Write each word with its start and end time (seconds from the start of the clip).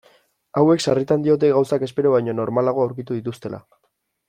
Hauek 0.61 0.81
sarritan 0.85 1.25
diote 1.27 1.51
gauzak 1.57 1.85
espero 1.89 2.15
baino 2.15 2.35
normalago 2.41 2.87
aurkitu 2.87 3.19
dituztela. 3.21 3.63